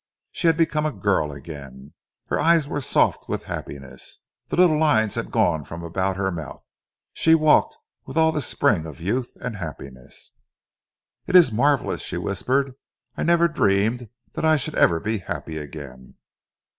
[0.31, 1.93] She had become a girl again.
[2.29, 6.67] Her eyes were soft with happiness, the little lines had gone from about her mouth,
[7.13, 7.77] she walked
[8.07, 10.31] with all the spring of youth and happiness.
[11.27, 12.73] "It is marvellous," she whispered.
[13.15, 16.15] "I never dreamed that I should ever be happy again."